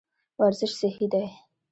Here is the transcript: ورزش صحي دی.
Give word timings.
ورزش 0.39 0.71
صحي 0.81 1.05
دی. 1.11 1.25